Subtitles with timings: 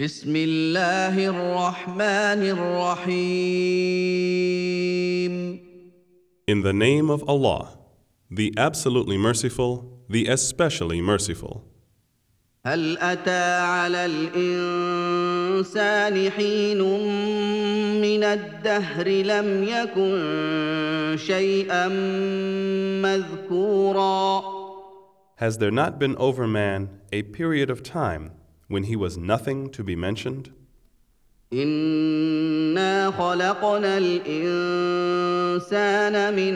[0.00, 3.51] بسم الله الرحمن الرحيم
[6.47, 7.77] In the name of Allah,
[8.31, 11.67] the absolutely merciful, the especially merciful.
[12.65, 15.51] هل أتى على الإنسان
[16.31, 16.77] حين
[18.01, 21.87] من الدهر لم يكن شيئا
[23.03, 24.43] مذكورا
[25.35, 28.31] Has there not been over man a period of time
[28.70, 30.52] when he was nothing to be mentioned?
[31.52, 35.54] إنا خلقنا الإنسان
[36.34, 36.54] من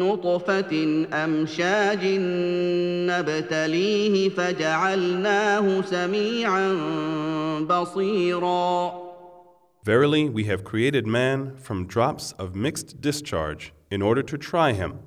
[0.00, 2.04] نطفة أمشاج
[3.10, 6.72] نبتليه فجعلناه سميعا
[7.60, 9.08] بصيرا
[9.84, 14.98] Verily, we have created man from drops of mixed discharge in order to try him.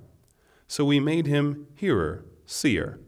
[0.67, 2.99] So we made him hearer, seer.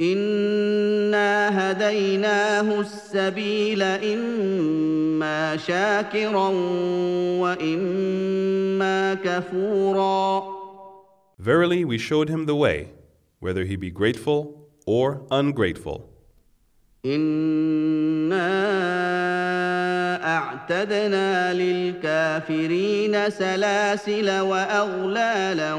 [0.00, 6.48] إنا هديناه السبيل إما شاكرا
[7.40, 10.60] وإما كفورا
[11.38, 12.90] Verily, we showed him the way,
[13.38, 16.10] whether he be grateful or ungrateful.
[17.04, 18.50] إنا
[20.36, 25.74] أعتدنا للكافرين سلاسل وأغلالا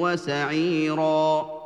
[0.00, 1.61] وسعيرا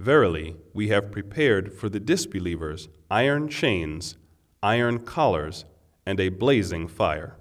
[0.00, 4.16] Verily, we have prepared for the disbelievers iron chains,
[4.62, 5.64] iron collars,
[6.04, 7.36] and a blazing fire.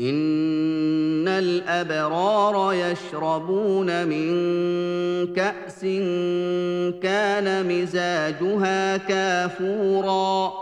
[0.00, 5.80] إن الأبرار يشربون من كأس
[7.02, 10.52] كان مزاجها كافورا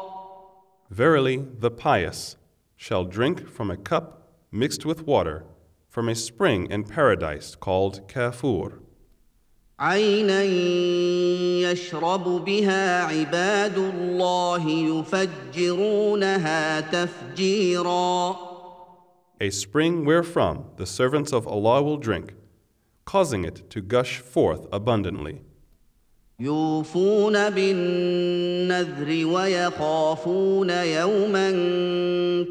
[0.91, 2.37] Verily, the pious
[2.77, 5.45] shall drink from a cup mixed with water
[5.89, 8.81] from a spring in paradise called Kafur,
[9.83, 10.43] عينا
[11.71, 14.71] يشرب بها عباد الله
[15.55, 18.37] يفجرونها تفجيرا
[19.41, 22.35] a spring wherefrom the servants of Allah will drink,
[23.05, 25.43] causing it to gush forth abundantly.
[26.41, 31.51] يوفون بالنذر ويخافون يوما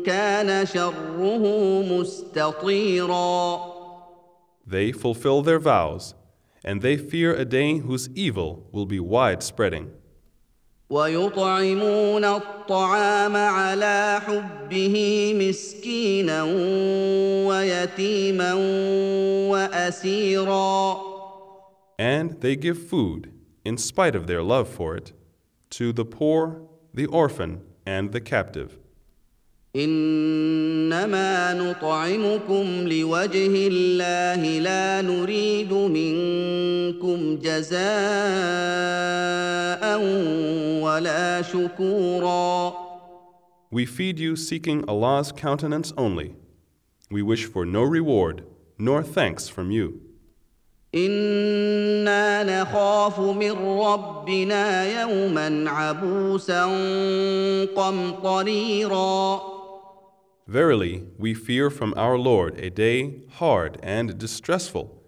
[0.06, 1.44] كان شره
[1.82, 3.60] مستطيرا
[4.66, 6.14] They fulfill their vows,
[6.64, 9.92] and they fear a day whose evil will be widespreading.
[10.90, 16.44] ويطعمون الطعام على حبه مسكينا
[17.48, 18.54] ويتيما
[19.52, 20.98] واسيرا
[22.00, 23.32] And they give food,
[23.66, 25.14] in spite of their love for it,
[25.72, 26.62] to the poor,
[26.94, 28.78] the orphan, and the captive.
[29.77, 37.83] انما نطعمكم لوجه الله لا نريد منكم جزاء
[40.83, 42.83] ولا شكورا
[43.71, 46.35] We feed you seeking Allah's countenance only.
[47.11, 48.45] We wish for no reward,
[48.79, 50.01] nor thanks from you.
[50.95, 56.65] أنا نخاف من ربنا يوما عبوسا
[57.77, 59.53] قمطريرا
[60.48, 65.04] Verily, we fear from our Lord a day hard and distressful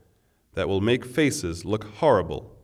[0.54, 2.56] that will make faces look horrible.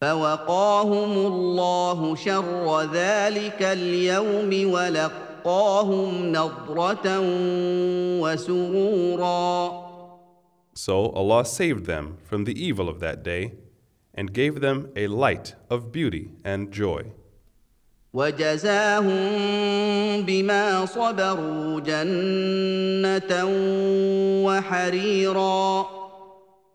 [0.00, 7.20] فوقاهم الله شر ذلك اليوم ولقاهم نضره
[8.20, 9.84] وسرورا
[10.76, 13.52] So Allah saved them from the evil of that day
[14.12, 17.12] and gave them a light of beauty and joy.
[18.13, 19.21] وجزاهم
[20.25, 23.45] بما صبروا جنه
[24.45, 25.85] وحريرا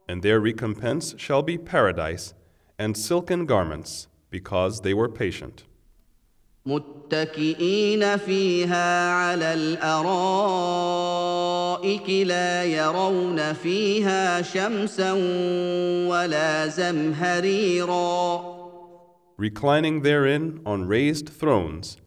[0.06, 2.34] And their recompense shall be paradise
[2.78, 5.64] and silken garments because they were patient.
[6.66, 10.66] متكئين فيها على الارائك
[12.26, 15.12] لا يرون فيها شمسا
[16.08, 18.53] ولا زمهريرا
[19.37, 21.97] Reclining therein on raised thrones,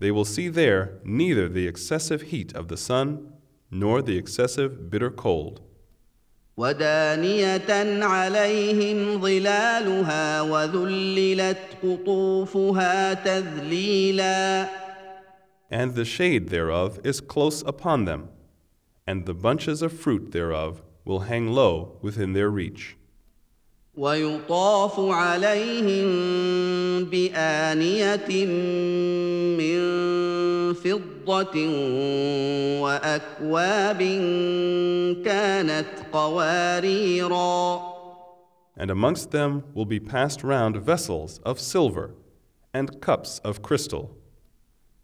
[0.00, 3.32] they will see there neither the excessive heat of the sun
[3.70, 5.60] nor the excessive bitter cold.
[6.56, 14.68] ودانيه عليهم ظلالها وذللت قطوفها تذليلا
[15.70, 18.28] And the shade thereof is close upon them,
[19.06, 22.96] and the bunches of fruit thereof will hang low within their reach.
[23.94, 26.06] ويطاف عليهم
[27.04, 28.46] بانيه
[29.56, 29.80] من
[30.74, 31.56] فضه
[32.80, 33.98] واكواب
[35.24, 37.90] كانت قواريرا
[38.76, 42.14] And amongst them will be passed round vessels of silver
[42.72, 44.16] and cups of crystal.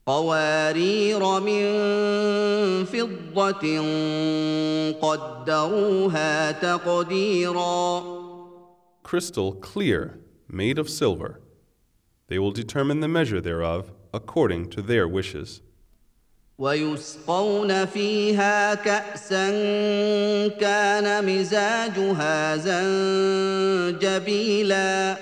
[0.06, 1.64] قوارير من
[2.84, 3.80] فضة
[5.02, 8.19] قدروها تقديرا
[9.10, 10.18] Crystal clear,
[10.48, 11.40] made of silver.
[12.28, 15.62] They will determine the measure thereof according to their wishes.
[16.58, 19.48] ويسقون فيها كأسا
[20.48, 22.56] كان مزاجها
[23.96, 25.16] زنجبيلا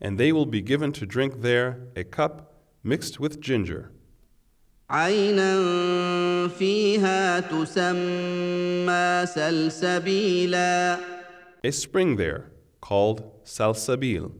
[0.00, 2.52] And they will be given to drink there a cup
[2.82, 3.92] mixed with ginger,
[4.90, 10.98] عينا فيها تسمى سلسبيلا
[11.64, 12.50] a spring there
[12.88, 14.30] called Salsabil.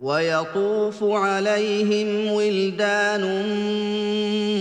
[0.00, 3.24] ويطوف عليهم ولدان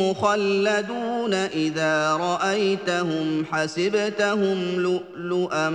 [0.01, 5.69] مخلدون اذا رايتهم حسبتهم لؤلؤا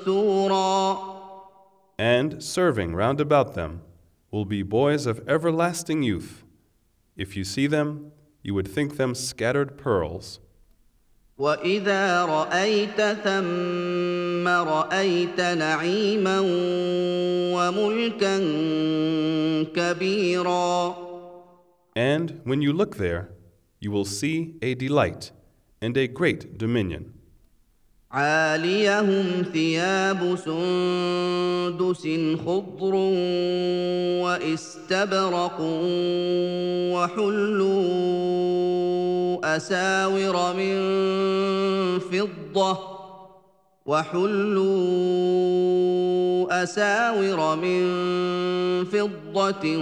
[0.00, 1.10] منثورا
[1.98, 3.82] And serving round about them
[4.30, 6.44] will be boys of everlasting youth.
[7.14, 10.40] If you see them, you would think them scattered pearls.
[11.37, 16.39] واذا رايت ثم رايت نعيما
[17.55, 18.37] وملكا
[19.75, 20.95] كبيرا
[21.97, 23.29] And when you look there,
[23.79, 25.31] you will see a delight
[25.81, 27.15] and a great dominion.
[28.11, 32.07] عاليهم ثياب سندس
[32.45, 32.95] خضر
[34.23, 35.57] واستبرق
[36.91, 38.14] وحلوا
[39.44, 40.78] اساور من
[41.98, 42.78] فضه
[43.86, 45.42] وحلوا
[46.62, 47.82] اساور من
[48.84, 49.76] فضه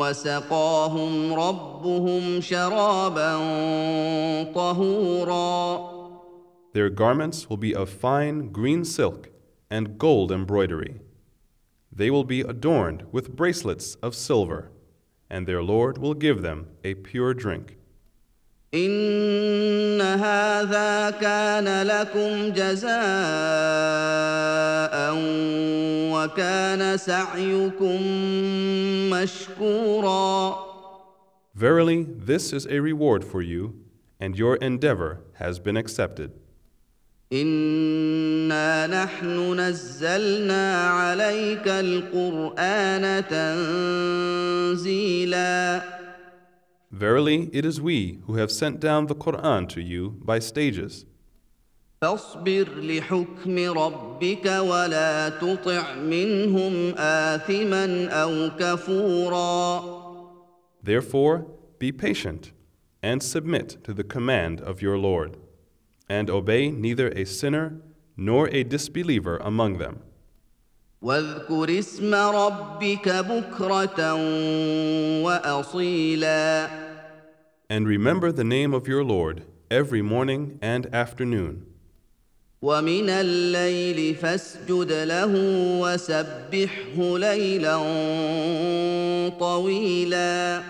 [0.00, 3.38] وسقاهم ربهم شرابا
[4.54, 5.92] طهورا
[6.74, 9.28] Their garments will be of fine green silk
[9.70, 11.00] and gold embroidery.
[11.94, 14.70] They will be adorned with bracelets of silver,
[15.28, 17.75] and their Lord will give them a pure drink.
[18.73, 22.97] ان هذا كان لكم جزاء
[26.13, 28.01] وكان سعيكم
[29.11, 30.67] مشكورا
[31.55, 33.73] Verily, this is a reward for you,
[34.19, 36.31] and your endeavor has been accepted.
[37.33, 43.23] انا نحن نزلنا عليك القران
[44.73, 45.96] تنزيلا
[46.92, 51.06] Verily, it is we who have sent down the Quran to you by stages.
[52.02, 60.02] فاصبر لحكم ربك ولا تطع منهم آثما أو كفورا
[60.82, 61.46] Therefore,
[61.78, 62.52] be patient
[63.02, 65.36] and submit to the command of your Lord,
[66.08, 67.80] and obey neither a sinner
[68.16, 70.00] nor a disbeliever among them.
[71.02, 74.14] واذكر اسم ربك بكرة
[75.22, 76.68] وأصيلا
[77.70, 81.66] And remember the name of your Lord every morning and afternoon.
[82.62, 85.32] ومن الليل فاسجد له
[85.80, 87.76] وسبحه ليلا
[89.40, 90.62] طويلا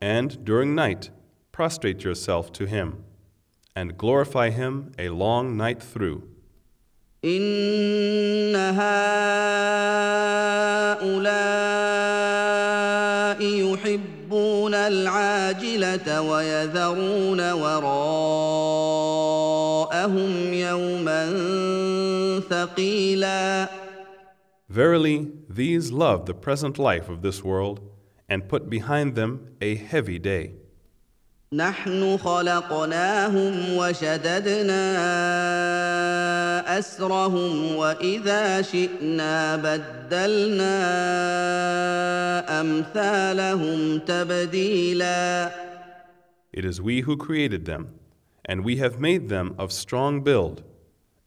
[0.00, 1.10] And during night,
[1.52, 3.04] prostrate yourself to him,
[3.76, 6.22] and glorify him a long night through.
[7.25, 8.99] إن هؤلاء
[13.43, 18.13] يحبون العاجلة ويذرون وراءهم
[20.53, 21.29] يوما
[22.49, 23.69] ثقيلا
[24.69, 27.81] Verily, these love the present life of this world
[28.29, 30.53] and put behind them a heavy day.
[31.54, 34.78] نحن خلقناهم وشددنا
[36.78, 40.76] أسرهم وإذا شئنا بدلنا
[42.60, 45.50] أمثالهم تبديلا
[46.52, 47.98] It is we who created them,
[48.44, 50.62] and we have made them of strong build,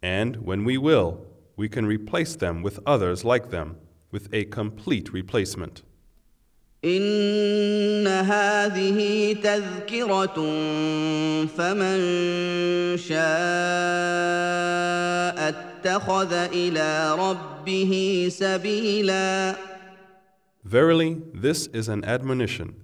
[0.02, 1.20] and when we will,
[1.58, 3.78] we can replace them with others like them,
[4.12, 5.84] with a complete replacement.
[6.85, 10.35] إن هذه تذكرة
[11.47, 11.99] فمن
[12.97, 13.23] شاء
[15.49, 19.57] اتخذ إلى ربه سبيلا
[20.65, 22.75] Verily, this is an admonition.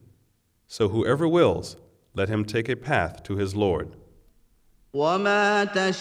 [0.68, 1.76] So whoever wills,
[2.14, 3.96] let him take a path to his Lord.
[4.94, 5.98] وما تشاءون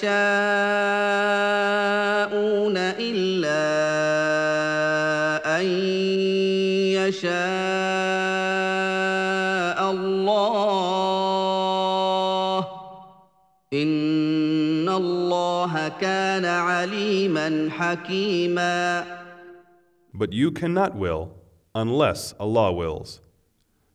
[2.78, 3.68] إلا
[5.60, 5.66] أن
[6.94, 7.87] يشاء
[13.74, 19.06] إن الله كان عليما حكيما
[20.14, 21.32] But you cannot will
[21.76, 23.20] unless Allah wills.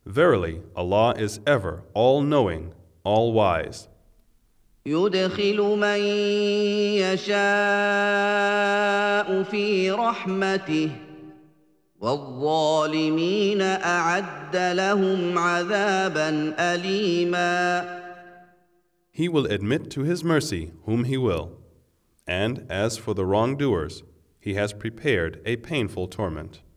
[0.05, 3.89] Verily, Allah is ever all knowing, all wise.
[4.87, 5.99] يدخل من
[6.99, 7.33] يشاء
[9.43, 10.91] في رحمته
[12.01, 18.02] والظالمين اعد لهم عذابا اليما
[19.13, 21.59] He will admit to His mercy whom He will.
[22.27, 24.03] And as for the wrongdoers,
[24.41, 26.63] He has prepared a painful torment.